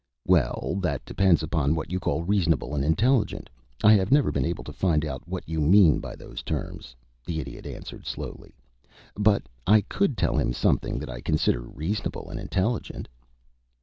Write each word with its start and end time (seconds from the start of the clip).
"Well, 0.25 0.79
that 0.81 1.05
depends 1.05 1.43
upon 1.43 1.75
what 1.75 1.91
you 1.91 1.99
call 1.99 2.23
reasonable 2.23 2.73
and 2.73 2.83
intelligent. 2.83 3.51
I 3.83 3.93
have 3.93 4.11
never 4.11 4.31
been 4.31 4.47
able 4.47 4.63
to 4.63 4.73
find 4.73 5.05
out 5.05 5.21
what 5.27 5.47
you 5.47 5.61
mean 5.61 5.99
by 5.99 6.15
those 6.15 6.41
terms," 6.41 6.95
the 7.23 7.39
Idiot 7.39 7.67
answered, 7.67 8.07
slowly. 8.07 8.55
"But 9.15 9.43
I 9.67 9.81
could 9.81 10.17
tell 10.17 10.37
him 10.39 10.53
something 10.53 10.97
that 10.97 11.09
I 11.11 11.21
consider 11.21 11.61
reasonable 11.61 12.31
and 12.31 12.39
intelligent." 12.39 13.07